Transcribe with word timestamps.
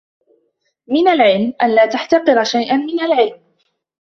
مِنْ 0.87 1.07
الْعِلْمِ 1.07 1.53
أَنْ 1.61 1.75
لَا 1.75 1.85
تَحْتَقِرَ 1.85 2.43
شَيْئًا 2.43 2.77
مِنْ 2.77 3.01
الْعِلْمِ 3.01 3.43